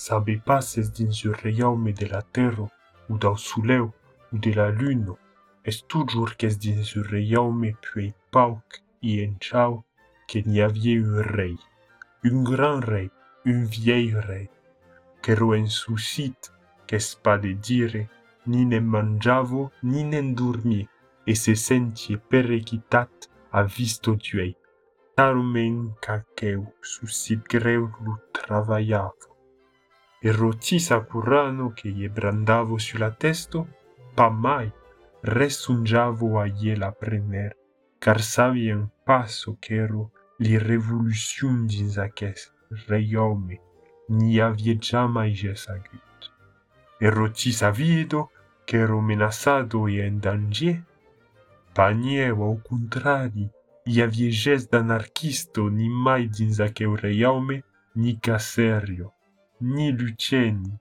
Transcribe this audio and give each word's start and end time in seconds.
sabe 0.00 0.40
pas 0.48 0.66
es 0.80 0.88
dins 0.96 1.18
ur 1.28 1.36
reiaume 1.44 1.92
de 1.92 2.06
la 2.06 2.22
terra, 2.22 2.66
ou 3.10 3.18
dau 3.18 3.36
suleu, 3.36 3.90
ou 4.32 4.38
de 4.38 4.52
la 4.52 4.70
luna, 4.70 5.14
es 5.62 5.82
toujours 5.92 6.36
qu'es 6.38 6.56
dins 6.64 6.86
ur 6.96 7.04
reiaume 7.04 7.72
puei 7.84 8.14
pauc 8.32 8.80
i 9.02 9.20
en 9.24 9.34
chau 9.46 9.84
que 10.26 10.38
n'y 10.48 10.62
havia 10.62 10.96
un 11.02 11.20
rei, 11.36 11.56
un 12.24 12.42
grand 12.42 12.80
rei, 12.92 13.10
un 13.44 13.62
vieil 13.64 14.16
rei, 14.28 14.48
qu'ero 15.22 15.54
en 15.54 15.66
suscit 15.66 16.40
qu'es 16.86 17.14
pas 17.22 17.36
de 17.36 17.52
dire, 17.52 18.08
ni 18.46 18.64
ne 18.64 18.80
mangiavo, 18.80 19.70
ni 19.82 20.04
ne 20.04 20.22
dormie, 20.32 20.88
e 21.26 21.34
se 21.34 21.54
sentie 21.54 22.16
per 22.16 22.50
equitat 22.50 23.28
a 23.52 23.64
visto 23.64 24.16
tuei, 24.16 24.56
tarumen 25.14 25.90
caqueu 26.00 26.64
suscit 26.80 27.44
greu 27.44 27.90
lu 28.00 28.16
travaiavo. 28.32 29.29
e 30.22 30.30
rotissa 30.32 31.00
curano 31.00 31.72
que 31.72 31.88
ye 31.88 32.08
brandavo 32.08 32.78
su 32.78 32.98
la 32.98 33.10
testo, 33.10 33.68
pa 34.14 34.28
mai 34.28 34.70
resungiavo 35.22 36.38
a 36.38 36.46
ye 36.46 36.74
la 36.76 36.92
prener, 36.92 37.56
car 37.98 38.20
savi 38.20 38.68
en 38.68 38.88
passo 39.04 39.56
qu'ero 39.60 40.10
li 40.38 40.58
revolucion 40.58 41.66
dins 41.66 41.96
aquest 41.98 42.52
reiome 42.88 43.56
ni 44.08 44.40
avie 44.40 44.76
jamai 44.78 45.32
ges 45.32 45.68
agut. 45.68 46.18
E 47.00 47.08
rotissa 47.08 47.70
vido 47.70 48.30
qu'ero 48.66 49.00
menaçado 49.00 49.88
e 49.88 50.00
en 50.00 50.18
danger, 50.18 50.82
Panieu, 51.72 52.42
au 52.42 52.56
contrari, 52.58 53.48
y 53.86 54.02
avie 54.02 54.30
gest 54.32 54.70
d'anarchisto 54.72 55.70
ni 55.70 55.88
mai 55.88 56.28
dins 56.28 56.60
aqueu 56.60 56.94
reiome 56.94 57.62
ni 57.94 58.18
caserio. 58.18 59.06
serio 59.06 59.19
ni 59.60 59.92
luceni 59.92 60.72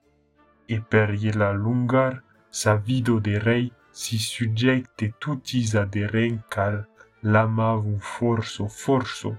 e 0.65 0.79
per 0.81 1.09
la 1.35 1.51
longar 1.51 2.23
sa 2.49 2.75
vida 2.75 3.19
de 3.19 3.37
rei 3.39 3.71
si 3.91 4.17
sujècte 4.17 5.13
totis 5.19 5.75
a 5.75 5.83
de 5.85 6.05
rei 6.07 6.39
cal 6.49 6.87
l'amavon 7.21 7.99
forço 7.99 8.67
forço 8.67 9.31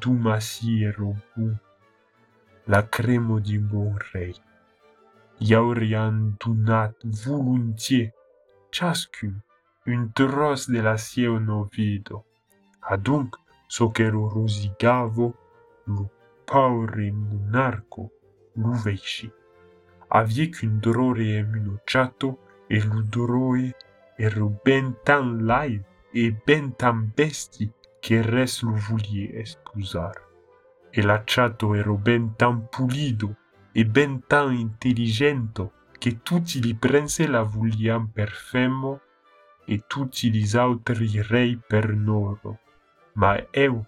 d'umaci 0.00 0.82
e 0.82 0.90
robu 0.90 1.48
la 2.66 2.82
cremo 2.88 3.38
di 3.40 3.58
bon 3.58 3.98
rei. 4.12 4.34
I 5.40 5.54
aurian 5.54 6.36
donat 6.40 6.94
volontier 7.24 8.12
ciascun 8.70 9.34
un 9.86 10.12
tros 10.14 10.70
de 10.70 10.80
la 10.80 10.96
sieu 10.96 11.38
novido 11.38 12.24
adonc 12.80 13.36
ah, 13.36 13.40
so 13.68 13.90
que 13.90 14.06
lo 14.08 14.28
rosigavo 14.28 15.34
lo 15.86 16.04
paure 16.46 17.10
monarco 17.12 18.10
luveishi. 18.56 19.30
Avie 20.08 20.50
qu'un 20.50 20.78
drore 20.78 21.38
emunociato 21.38 22.38
e 22.68 22.80
l'udoroe 22.80 23.74
ero 24.16 24.48
ben 24.64 24.96
tan 25.02 25.44
lai 25.44 25.82
e 26.12 26.32
ben 26.46 26.76
tan 26.76 27.10
besti 27.14 27.70
che 28.00 28.22
res 28.22 28.62
lo 28.62 28.74
volie 28.74 29.40
espusar. 29.40 30.14
E 30.90 31.02
l'acciato 31.02 31.74
ero 31.74 31.96
ben 31.96 32.36
tan 32.36 32.68
pulido 32.68 33.36
e 33.72 33.84
ben 33.84 34.22
tan 34.26 34.52
intelligento 34.52 35.72
che 35.98 36.22
tutti 36.22 36.62
li 36.62 36.74
prense 36.74 37.26
la 37.26 37.42
voliam 37.42 38.08
per 38.12 38.30
femo 38.30 39.00
e 39.64 39.84
tutti 39.86 40.30
gli 40.30 40.56
altri 40.56 41.22
rei 41.22 41.56
per 41.56 41.94
noro. 41.94 42.60
Ma 43.14 43.36
eu 43.50 43.84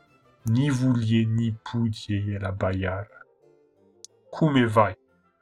ni 0.46 0.70
volie 0.70 1.24
ni 1.26 1.54
pudie 1.62 2.38
la 2.38 2.52
baiar. 2.52 3.15
Cum 4.36 4.66
vai 4.66 4.94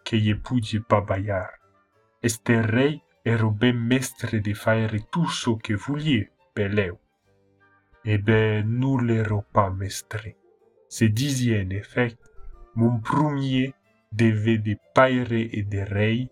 che 0.05 0.15
Yepuge 0.15 0.79
Babayar 0.79 1.51
esterrei 2.21 3.03
ero 3.25 3.51
ben 3.51 3.77
mestre 3.77 4.41
de 4.41 4.55
fare 4.55 5.09
tusso 5.11 5.51
ciò 5.51 5.57
che 5.57 5.75
volie 5.75 6.31
per 6.53 6.73
leu. 6.73 6.97
Ebbe 8.03 8.63
null'ero 8.63 9.47
pa 9.51 9.69
mestre. 9.69 10.37
Se 10.87 11.09
dizie 11.09 11.59
en 11.59 11.73
effet, 11.73 12.17
mon 12.75 13.01
premier 13.01 13.75
deve 14.13 14.63
de 14.63 14.79
paire 14.93 15.41
e 15.41 15.65
de 15.65 15.85
rei 15.85 16.31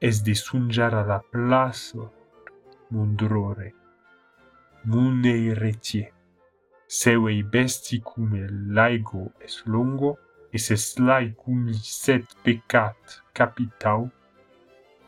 es 0.00 0.22
de 0.22 0.34
sungiar 0.34 0.92
a 0.92 1.04
la 1.04 1.20
plaso 1.20 2.12
mon 2.90 3.14
drore, 3.14 3.74
i 4.82 5.28
eiretier, 5.28 6.12
seu 6.88 7.28
ei 7.28 7.44
besti 7.44 8.00
come 8.00 8.48
laigo 8.50 9.30
es 9.38 9.62
longo, 9.66 10.18
et 10.56 10.58
se 10.58 10.76
slai 10.76 11.34
cum 11.36 11.68
set 11.74 12.24
pecat 12.42 12.96
capital, 13.34 14.08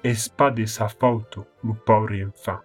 es 0.04 0.28
pas 0.28 0.50
de 0.50 0.66
sa 0.66 0.88
fauto 0.88 1.46
lu 1.64 1.72
paure 1.86 2.18
enfant, 2.20 2.60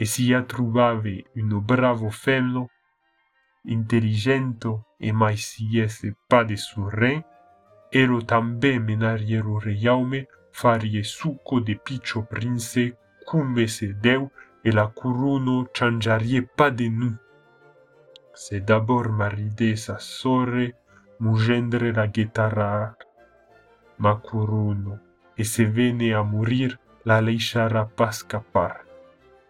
e 0.00 0.06
si 0.12 0.32
a 0.32 0.40
truvave 0.52 1.16
uno 1.36 1.60
bravo 1.60 2.08
femlo, 2.08 2.62
intelligento 3.64 4.70
e 4.98 5.12
mai 5.12 5.36
si 5.36 5.78
esse 5.78 6.16
pas 6.26 6.44
de 6.46 6.56
su 6.56 6.88
re, 6.88 7.14
ero 8.02 8.18
tambe 8.30 8.78
menariero 8.78 9.58
reiaume 9.58 10.26
farie 10.50 11.04
succo 11.04 11.60
de 11.60 11.74
piccio 11.76 12.22
prince 12.22 12.96
cum 13.26 13.54
se 13.66 13.88
deu 13.92 14.30
e 14.64 14.70
la 14.72 14.86
curuno 14.86 15.68
changiarie 15.76 16.40
pas 16.56 16.70
de 16.70 16.88
nu. 16.88 17.12
Se 18.32 18.60
d'abord 18.60 19.12
maride 19.12 19.76
sa 19.76 19.98
sore 19.98 20.81
mujenderera 21.22 22.04
guetarara 22.14 22.96
macurunu 24.02 24.94
e 25.40 25.44
se 25.52 25.64
vê 25.74 25.88
ne 25.98 26.08
a 26.20 26.22
morir 26.32 26.70
la 27.08 27.18
deixará 27.26 27.82
pascapar 27.98 28.76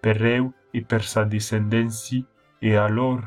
per 0.03 0.19
eu 0.39 0.45
e 0.77 0.81
per 0.89 1.03
sa 1.13 1.23
descendency 1.25 2.19
e 2.61 2.77
alor. 2.77 3.21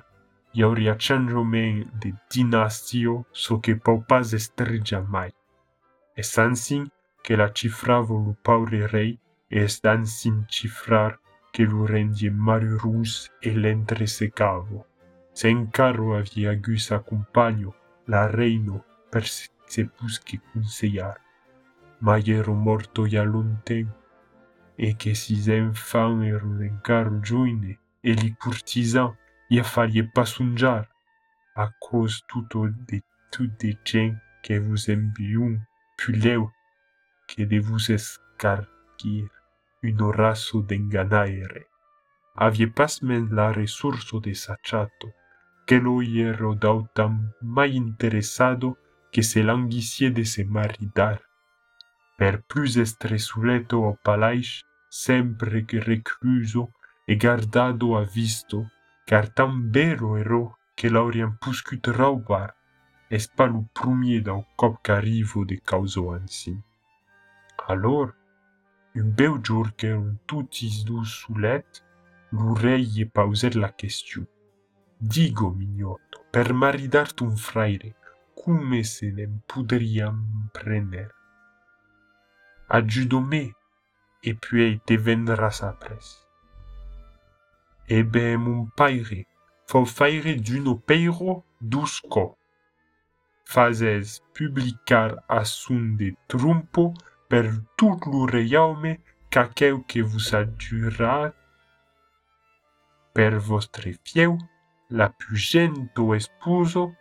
I 0.57 0.63
auria 0.63 0.95
changement 0.97 1.85
de 2.01 2.13
dinastio 2.31 3.25
so 3.33 3.59
que 3.59 3.75
pau 3.75 3.99
pas 4.09 4.27
èstre 4.39 4.79
mai 5.13 5.31
e 6.15 6.21
ansin 6.45 6.83
que 7.23 7.35
la 7.35 7.49
cifravo 7.53 8.15
lo 8.25 8.33
paure 8.41 8.87
rei 8.87 9.19
e 9.49 9.59
es 9.65 9.83
ansin 9.83 10.45
cifrar 10.47 11.19
que 11.51 11.63
lo 11.65 11.85
rendie 11.85 12.29
malheureux 12.29 13.29
e 13.41 13.49
l'entresecavo. 13.51 14.85
Se 15.33 15.49
encara 15.49 16.17
havia 16.17 16.55
gus 16.55 16.91
la 18.07 18.27
reino 18.27 18.83
per 19.11 19.25
se 19.27 19.83
busque 19.99 20.39
conseillar. 20.51 21.17
Maièro 22.01 22.53
e 22.53 22.55
morto 22.55 23.07
ya 23.07 23.23
lontem, 23.23 23.87
e 24.77 24.93
que 24.93 25.15
sis 25.15 25.47
enfants 25.47 26.23
eron 26.23 26.61
encar 26.61 27.07
juine, 27.23 27.79
e 28.03 28.11
li 28.13 28.35
courtisan 28.35 29.15
ya 29.49 29.63
falie 29.63 30.03
pas 30.03 30.29
sonjar, 30.35 30.85
a 31.55 31.71
cause 31.79 32.23
tout 32.27 32.47
de 32.51 33.01
tout 33.31 33.51
de 33.59 33.77
gen 33.85 34.19
que 34.43 34.59
vous 34.59 34.89
embiun 34.91 35.59
puleu, 35.97 36.47
que 37.27 37.43
de 37.43 37.59
vous 37.59 37.91
escarquir 37.91 39.29
un 39.83 39.99
orasso 40.01 40.61
d'enganaere. 40.61 41.65
Avie 42.35 42.67
pas 42.67 43.01
men 43.01 43.29
la 43.31 43.51
ressurso 43.51 44.19
de 44.19 44.33
sa 44.33 44.57
chato, 44.61 45.09
que 45.65 45.79
lo 45.79 46.01
hierro 46.01 46.55
dau 46.55 46.87
tan 46.93 47.33
mai 47.41 47.75
interesado 47.75 48.77
que 49.11 49.23
se 49.23 49.43
languicie 49.43 50.11
de 50.11 50.25
se 50.25 50.43
maridar. 50.43 51.21
Per 52.17 52.43
plus 52.43 52.77
estresuleto 52.77 53.81
o 53.81 53.95
palais, 53.97 54.61
sempre 54.89 55.65
que 55.65 55.79
recluso 55.79 56.69
e 57.07 57.15
guardado 57.15 57.97
a 57.97 58.03
visto, 58.03 58.65
car 59.07 59.29
tan 59.29 59.71
vero 59.71 60.17
ero 60.17 60.57
que 60.75 60.89
l'aurian 60.89 61.37
puscut 61.41 61.87
raubar, 61.87 62.55
es 63.09 63.27
pas 63.27 63.47
lo 63.47 63.61
premier 63.73 64.21
dau 64.21 64.45
cop 64.55 64.77
qu'arrivo 64.83 65.45
de 65.45 65.57
causo 65.57 66.11
ansin. 66.11 66.61
Alors, 67.67 68.11
un 68.95 69.09
beu 69.17 69.39
jour 69.43 69.75
que 69.75 69.87
un 69.87 70.17
tutis 70.27 70.83
dus 70.85 71.05
sulet, 71.05 71.65
l'oreille 72.31 73.05
pauser 73.05 73.51
la 73.51 73.69
question. 73.69 74.27
Digo, 74.97 75.51
mignotto, 75.51 76.25
per 76.31 76.53
maridarti 76.53 77.23
un 77.23 77.35
fraire, 77.35 77.95
come 78.33 78.83
se 78.83 79.11
ne 79.11 79.27
podriam 79.45 80.49
prender? 80.53 81.11
Aggiudo 82.69 83.19
me, 83.19 83.53
e 84.23 84.33
puis 84.33 84.79
te 84.85 84.97
vendras 84.97 85.61
apres. 85.61 86.25
Ebe 87.87 88.37
mon 88.37 88.65
paire, 88.75 89.25
fo 89.67 89.85
faire 89.85 90.35
d'uno 90.41 90.77
peiro 90.77 91.43
dusco. 91.59 92.37
Fazes 93.43 94.21
publicar 94.33 95.23
asun 95.27 95.95
de 95.97 96.15
trumpo 96.27 96.93
per 97.29 97.51
tout 97.77 97.99
reiaume 98.31 98.97
qu'aqueu 99.29 99.83
que 99.87 99.99
vous 99.99 100.33
adjurat 100.33 101.33
per 103.13 103.37
vostre 103.37 103.91
fieu 104.03 104.37
la 104.89 105.09
pugento 105.09 106.13
esposo, 106.13 106.95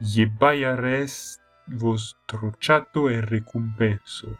ye 0.00 0.26
baiares 0.26 1.38
vostro 1.68 2.52
chato 2.58 3.08
e 3.08 3.20
recompenso. 3.20 4.36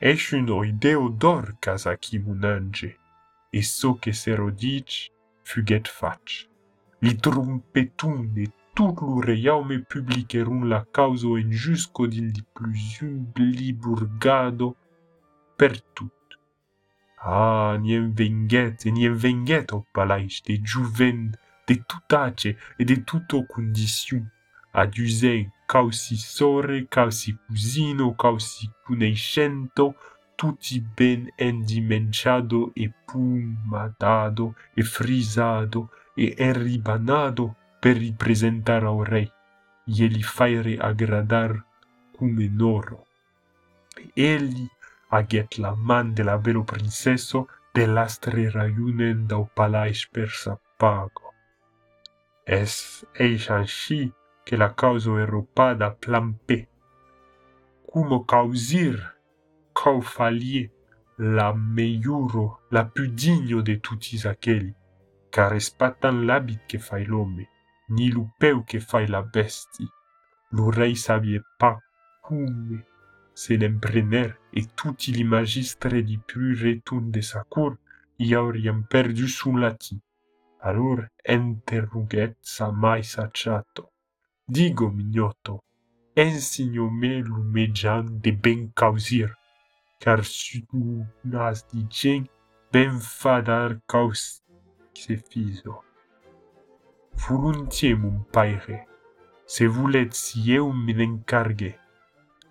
Es 0.00 0.32
un 0.32 0.48
oideo 0.50 1.08
d'orcas 1.08 1.86
a 1.86 1.96
qui 1.96 2.18
munange, 2.18 2.96
e 3.52 3.62
so 3.62 3.94
que 3.94 4.12
se 4.12 4.34
rodic 4.34 5.10
fuguet 5.44 5.88
fach. 5.88 6.46
Li 7.02 7.16
trompetun 7.16 8.30
e 8.36 8.46
tout 8.74 8.96
l'ureiau 9.02 9.64
me 9.64 9.78
publicerun 9.78 10.68
la 10.68 10.84
causo 10.84 11.36
en 11.36 11.50
jusco 11.50 12.06
din 12.06 12.30
di 12.30 12.42
plus 12.54 13.00
humbli 13.00 13.72
burgado 13.72 14.76
per 15.56 15.80
tout. 15.94 16.12
Ah, 17.18 17.76
ni 17.80 17.94
en 17.94 18.08
venguet, 18.16 18.86
e 18.86 18.90
ni 18.90 19.04
en 19.06 19.14
venguet, 19.14 19.72
o 19.72 19.84
palaix 19.92 20.42
de 20.46 20.56
juvent, 20.64 21.36
de 21.70 21.76
tutace 21.86 22.56
e 22.80 22.84
de 22.84 22.96
toute 22.96 23.46
condition, 23.46 24.26
adiuse 24.72 25.48
causi 25.68 26.16
sore, 26.16 26.88
causi 26.90 27.38
cusino, 27.46 28.12
causi 28.16 28.68
cuneiscento, 28.84 29.94
tutti 30.36 30.80
ben 30.80 31.30
endimenciado 31.38 32.72
e 32.74 32.88
pumatado 33.06 34.52
e 34.76 34.82
frisado 34.82 35.88
e 36.16 36.34
enribanado 36.40 37.54
per 37.80 37.96
ripresentar 37.98 38.82
ao 38.82 39.04
rei, 39.04 39.30
e 39.86 40.02
ele 40.02 40.24
faire 40.24 40.76
agradar 40.80 41.64
come 42.16 42.48
noro. 42.48 43.06
oro. 44.16 44.70
Aget 45.12 45.58
la 45.58 45.74
man 45.74 46.14
de 46.14 46.22
la 46.22 46.36
belo 46.38 46.64
princeso 46.64 47.48
de 47.74 47.86
lastre 47.86 48.48
raiunen 48.48 49.26
dau 49.26 49.50
palais 49.54 50.04
persa 50.06 50.56
pago. 50.78 51.29
Es 52.52 53.06
eis 53.14 53.48
ansci 53.48 54.12
che 54.42 54.56
la 54.56 54.74
causo 54.74 55.18
eropada 55.18 55.92
plampe. 55.92 56.68
Como 57.86 58.24
causir 58.24 58.96
cau 59.72 60.00
falie 60.00 60.72
la 61.18 61.54
meiuro, 61.54 62.62
la 62.70 62.86
più 62.86 63.06
digno 63.06 63.62
de 63.62 63.78
tutti 63.78 64.18
aqueli, 64.26 64.74
car 65.30 65.54
espatan 65.54 66.26
l'habit 66.26 66.66
che 66.66 66.80
fai 66.80 67.04
l'ome, 67.04 67.48
ni 67.90 68.10
l'upeu 68.10 68.64
che 68.64 68.80
fai 68.80 69.06
la 69.06 69.22
besti. 69.22 69.86
Lo 70.48 70.70
rei 70.70 70.96
savie 70.96 71.40
pas 71.56 71.78
come 72.20 72.84
se 73.32 73.56
l'emprener 73.56 74.36
e 74.50 74.70
tutti 74.74 75.12
li 75.12 75.22
magistre 75.22 76.02
di 76.02 76.18
più 76.18 76.52
retun 76.56 77.10
de 77.10 77.22
sa 77.22 77.44
cour 77.48 77.78
i 78.16 78.34
perdu 78.88 79.28
sun 79.28 79.60
lati. 79.60 79.96
Alors 80.62 81.00
interroguèt 81.26 82.36
sa 82.42 82.70
mai 82.70 83.02
sa 83.02 83.30
chato. 83.32 83.90
Digo, 84.46 84.90
mignoto, 84.90 85.64
ensignome 86.14 87.22
lo 87.22 87.42
mejan 87.42 88.20
de 88.20 88.30
ben 88.32 88.70
causir, 88.74 89.34
car 90.00 90.24
si 90.24 90.66
tu 90.66 91.06
n'as 91.24 91.64
dicen, 91.72 92.26
ben 92.72 92.98
fadar 93.00 93.78
caus 93.86 94.42
se 94.92 95.16
fiso. 95.16 95.82
Volontie, 97.14 97.94
mon 97.94 98.20
paire, 98.32 98.86
se 99.46 99.64
voulet 99.64 100.10
si 100.12 100.52
eu 100.52 100.72
me 100.72 100.92
n'encargue, 100.92 101.78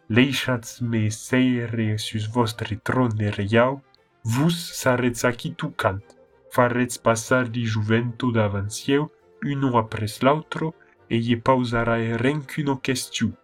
leixats 0.10 0.82
me 0.82 1.10
seire 1.12 1.98
sus 2.00 2.28
vostre 2.28 2.76
trone 2.84 3.30
reiau, 3.30 3.82
vos 4.24 4.56
sarets 4.74 5.26
aquí 5.26 5.54
tu 5.54 5.70
cantes. 5.72 6.19
farez 6.52 6.98
passar 6.98 7.48
di 7.48 7.64
juventu 7.64 8.32
davanzieu 8.32 9.10
uno 9.44 9.78
apres 9.78 10.20
l'altro, 10.22 10.74
e 11.08 11.16
ye 11.18 11.38
pausarai 11.38 12.18
rencun 12.18 12.68
o 12.68 12.78
chestiu. 12.78 13.36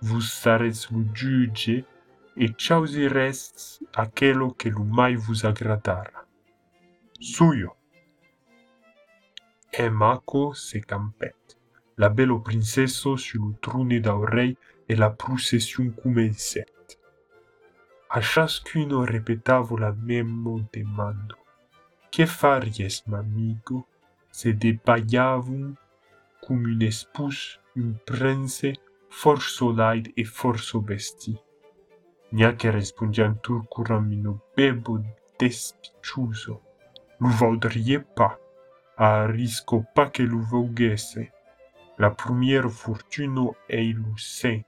Vos 0.00 0.32
sareți 0.40 0.92
un 0.92 1.12
giuge 1.12 1.84
e 2.34 2.54
causireți 2.56 3.80
aquello 3.92 4.54
che 4.56 4.68
lumai 4.68 5.16
vos 5.16 5.42
agradara. 5.42 6.26
Suio. 7.18 7.76
Emaco 9.70 10.52
se 10.52 10.78
campet. 10.80 11.56
La 11.94 12.10
belo 12.10 12.40
princesso 12.40 13.16
sul 13.16 13.56
trone 13.58 14.00
d'aurei 14.00 14.56
e 14.86 14.94
la 14.94 15.10
procession 15.10 15.94
comencet. 15.94 16.98
A 18.08 18.20
chascuno 18.20 19.04
repetavo 19.04 19.76
la 19.76 19.94
memo 19.96 20.66
demando. 20.70 21.45
Che 22.16 22.24
faries, 22.24 23.02
m'amigo, 23.08 23.78
se 24.30 24.54
debaiavum 24.54 25.74
cum 26.40 26.62
un 26.64 26.80
espus, 26.80 27.60
un 27.76 27.90
prince, 28.06 28.72
forso 29.10 29.70
laid 29.70 30.12
e 30.14 30.24
forso 30.24 30.80
besti? 30.80 31.38
Nia 32.30 32.54
che 32.54 32.70
respondian 32.70 33.38
turcuramino 33.42 34.32
bebo 34.54 34.94
despicioso. 35.36 36.62
Lu 37.18 37.28
vaudrie 37.28 38.00
pas 38.00 38.38
a 38.96 39.26
risco 39.26 39.84
pas 39.94 40.08
que 40.10 40.22
lu 40.22 40.40
voguesse. 40.40 41.30
La 41.98 42.10
première 42.12 42.70
fortuno 42.70 43.56
ei 43.68 43.92
lu 43.92 44.16
se. 44.16 44.64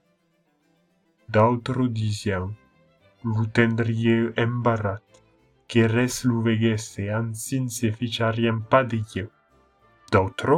D'autres 1.27 1.89
disian, 1.89 2.55
lu 3.23 3.49
tendrie 3.49 4.33
embarrat, 4.35 5.08
que 5.69 5.87
res 5.87 6.15
luvegese 6.25 7.03
ansin 7.13 7.69
se 7.69 7.91
ficharien 7.97 8.57
padeu. 8.71 9.27
D'autro, 10.11 10.57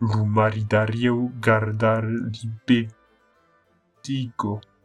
lumaridareu 0.00 1.30
gardar 1.46 2.04
libetico 2.34 3.00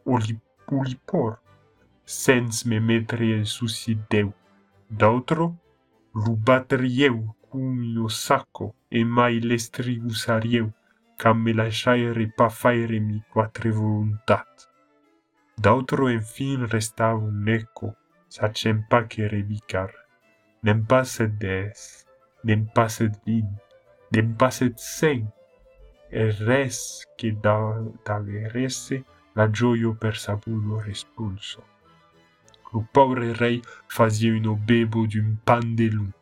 ulipor, 0.04 1.32
sens 2.04 2.64
me 2.64 2.78
metre 2.78 3.44
susideu. 3.44 4.32
D'autro, 4.88 5.56
cum 6.12 7.34
cumino 7.50 8.08
sacco 8.08 8.74
e 8.88 9.04
mai 9.04 9.40
lestrigusarieu, 9.40 10.72
cam 11.18 11.42
me 11.42 11.52
lasciaere 11.52 12.26
pa 12.36 12.48
faire 12.48 13.00
mi 13.00 13.20
quatre 13.32 13.70
voluntat. 13.70 14.46
D'autro, 15.58 16.08
enfin, 16.08 16.66
restava 16.66 17.18
un 17.18 17.48
eco, 17.48 17.96
sacem 18.28 18.84
pa 18.88 19.06
che 19.06 19.26
revicar. 19.26 19.92
Nem 20.60 20.84
passet 20.84 21.30
des, 21.38 22.06
nem 22.42 22.66
passet 22.66 23.14
vin, 23.24 23.46
nem 24.10 24.34
passet 24.34 24.78
sen, 24.78 25.26
e 26.10 26.30
res 26.30 27.06
che 27.16 27.32
da, 27.40 27.82
dageresse 28.04 29.04
la 29.34 29.50
gioio 29.50 29.94
per 29.94 30.16
sapulo 30.16 30.80
respulso. 30.80 31.64
Lo 32.72 32.86
povre 32.90 33.32
rei 33.32 33.62
fazia 33.86 34.32
un 34.32 34.46
obebo 34.46 35.06
d'un 35.06 35.36
pan 35.44 35.74
de 35.74 35.88
lun, 35.90 36.12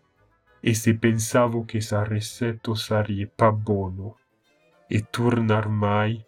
e 0.61 0.75
se 0.75 0.95
pensavo 0.97 1.65
che 1.65 1.81
sa 1.81 2.05
receto 2.05 2.75
sarie 2.75 3.27
pa 3.27 3.51
bono, 3.51 4.19
e 4.87 5.07
tornar 5.11 5.69
mai, 5.69 6.25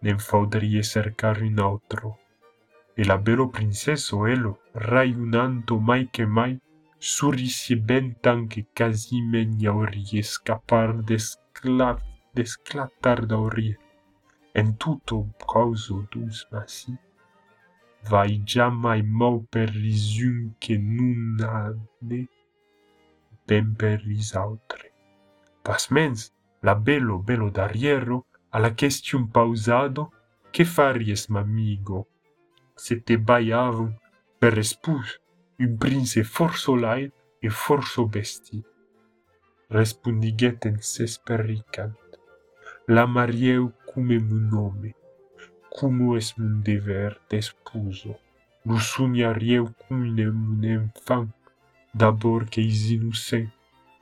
nem 0.00 0.18
faudrie 0.18 0.82
cercar 0.82 1.42
un 1.42 1.58
altro. 1.58 2.21
e 2.94 3.04
la 3.04 3.18
bello 3.18 3.48
princesa 3.48 4.16
Elo, 4.28 4.60
raiunanto 4.74 5.78
mai 5.78 6.08
que 6.10 6.26
mai, 6.26 6.58
surrisse 6.98 7.76
ben 7.76 8.14
tant 8.20 8.46
que 8.48 8.66
quasi 8.74 9.22
men 9.22 9.58
ya 9.60 9.70
aurie 9.70 10.20
escapar 10.20 11.02
d'esclatar 12.34 13.26
d'aurie. 13.26 13.76
En 14.54 14.76
tutto 14.76 15.28
causo 15.52 16.06
d'uns 16.10 16.46
massi, 16.52 16.94
vai 18.10 18.42
già 18.44 18.68
mai 18.68 19.02
mou 19.02 19.46
per 19.48 19.68
risun 19.70 20.54
che 20.58 20.76
non 20.76 21.36
ha 21.40 21.72
ne 22.00 22.28
ben 23.46 23.74
per 23.74 24.00
risautre. 24.02 24.92
Pasmens, 25.62 26.32
la 26.60 26.74
bello 26.74 27.18
bello 27.18 27.50
d'arriero, 27.50 28.26
alla 28.50 28.74
question 28.74 29.28
pausado, 29.28 30.12
che 30.50 30.64
faries, 30.64 31.28
m'amigo, 31.28 32.06
te 33.06 33.16
baiavum 33.28 33.92
per 34.40 34.54
espus 34.64 35.08
un 35.62 35.76
prince 35.82 36.24
forso 36.36 36.74
laid 36.84 37.12
e 37.46 37.48
forso 37.50 38.06
besti. 38.14 38.58
Respondiget 39.78 40.66
en 40.70 40.76
sespericant, 40.94 41.94
la 42.94 43.06
marieu 43.06 43.72
cume 43.88 44.18
mun 44.28 44.44
nome, 44.56 44.90
cumo 45.74 46.16
es 46.20 46.28
mun 46.38 46.60
dever 46.68 47.10
d'espuso, 47.28 48.12
lu 48.66 48.78
sognarieu 48.78 49.64
cumine 49.80 50.26
mun 50.30 50.62
enfant, 50.78 51.28
d'abord 51.94 52.50
is 52.58 52.90
innocent, 52.94 53.48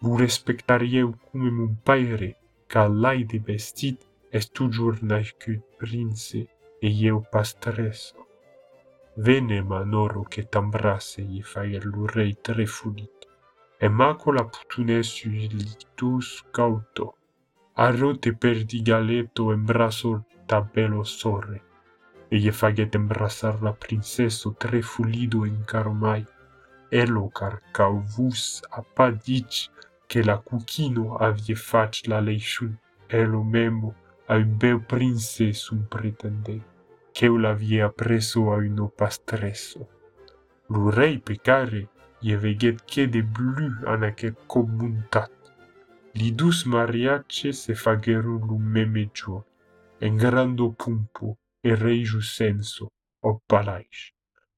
lu 0.03 0.17
respectarieu 0.17 1.13
come 1.27 1.51
mon 1.51 1.75
père, 1.87 2.35
ca 2.69 2.89
l'ai 2.89 3.25
de 3.25 3.39
vestit 3.39 3.99
est 4.33 4.53
toujours 4.53 4.99
nascut 5.03 5.63
prince, 5.79 6.37
e 6.83 6.89
eu 7.07 7.21
pastresso. 7.33 8.30
venema 9.15 9.83
noro 9.85 10.23
che 10.23 10.49
t'ambrasse 10.49 11.23
gli 11.23 11.43
fai 11.43 11.77
all'urei 11.77 12.39
tre 12.41 12.67
funito 12.67 13.29
e 13.79 13.89
macola 13.89 14.45
putune 14.45 15.03
sul 15.03 15.59
tuo 15.95 16.21
scauto 16.21 17.17
a 17.75 17.93
per 18.39 18.65
di 18.65 18.83
galetto 18.83 19.53
e 19.53 19.57
braso 19.57 20.27
tabello 20.45 21.03
sorre. 21.03 21.63
E 22.29 22.37
gli 22.37 22.51
faget 22.51 22.95
embrassar 22.95 23.63
la 23.63 23.73
princesso 23.73 24.55
tre 24.57 24.83
fulido 24.83 25.45
in 25.45 25.65
caromai 25.65 26.25
elo 26.91 27.29
carcau 27.29 28.03
a 28.03 28.77
apadic 28.79 29.71
che 30.07 30.23
la 30.25 30.39
cucchino 30.39 31.17
avie 31.17 31.55
fac 31.55 32.03
la 32.07 32.21
leiciun 32.21 32.77
elo 33.07 33.43
memo 33.43 33.95
al 34.27 34.45
bel 34.45 34.81
prince 34.81 35.53
sum 35.53 35.87
pretendei 35.89 36.63
qu'eu 37.13 37.37
l'avia 37.39 37.89
preso 37.91 38.53
a 38.53 38.57
un 38.57 38.79
opastresso. 38.81 39.89
Lo 40.73 40.91
rei 40.91 41.19
pecare 41.19 41.83
i 42.23 42.37
veguèt 42.37 42.85
que 42.87 43.07
de 43.07 43.23
blu 43.23 43.69
en 43.93 44.07
aquest 44.11 44.39
comuntat. 44.47 45.33
Li 46.19 46.31
dus 46.41 46.65
mariatges 46.67 47.65
se 47.67 47.75
faguèron 47.75 48.47
lo 48.49 48.59
meme 48.59 49.05
jo, 49.15 49.45
en 50.01 50.17
grando 50.17 50.73
pumpo 50.73 51.37
e 51.63 51.75
rei 51.75 52.05
Jusenso, 52.05 52.89
o 53.23 53.41
palaix. 53.47 54.11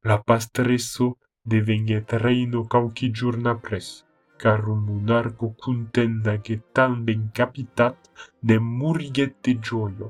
La 0.08 0.18
pastresso 0.18 1.16
devenguèt 1.44 2.14
reino 2.24 2.64
qualqui 2.66 3.12
giorn 3.14 3.46
après, 3.46 4.04
car 4.38 4.68
un 4.68 4.80
monarco 4.88 5.54
contenda 5.54 6.38
que 6.38 6.56
tan 6.74 7.04
ben 7.06 7.30
capitat 7.32 7.96
de 8.42 8.58
muriguet 8.58 9.34
de 9.44 9.54
gioio. 9.62 10.08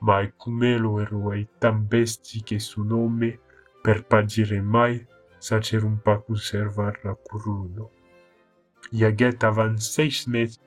Ma 0.00 0.20
e 0.20 0.32
cumelo 0.36 1.00
eroi 1.00 1.46
tan 1.58 1.86
besti 1.86 2.42
che 2.42 2.58
su 2.58 2.82
nome, 2.82 3.38
per 3.82 4.04
pagire 4.06 4.60
mai, 4.60 5.06
sacerum 5.38 6.00
pa 6.02 6.18
conservar 6.18 7.00
la 7.02 7.14
curuno. 7.14 7.90
Iaget 8.92 9.44
avan 9.44 9.78
seis 9.78 10.26
mes 10.26 10.58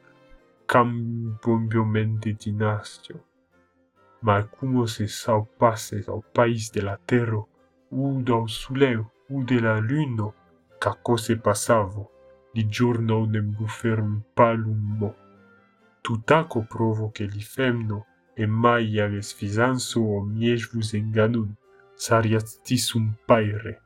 cambio 0.65 1.85
de 2.19 2.33
dinastio, 2.33 3.23
ma 4.21 4.43
como 4.43 4.87
se 4.87 5.07
sau 5.07 5.45
passe 5.57 6.03
au 6.07 6.23
país 6.33 6.71
de 6.71 6.81
la 6.81 6.97
terra, 6.97 7.43
u 7.91 8.21
do 8.23 8.47
suleu, 8.47 9.05
u 9.29 9.43
de 9.43 9.59
la 9.59 9.79
luno, 9.79 10.33
ca 10.79 10.95
cose 10.95 11.37
passavo, 11.37 12.09
di 12.53 12.67
giorno 12.67 13.25
ne 13.25 13.41
buferm 13.41 14.21
palum 14.33 14.97
mo. 14.99 15.15
Tutaco 16.01 16.65
provo 16.67 17.11
che 17.11 17.25
li 17.25 17.41
femno, 17.41 18.05
e 18.35 18.45
mai 18.45 18.99
aves 18.99 19.31
fisanso 19.31 20.03
o 20.03 20.21
miej 20.21 20.65
vus 20.71 20.93
enganun, 20.93 21.49
sariat 21.95 22.45
sum 22.77 23.13
paire. 23.27 23.79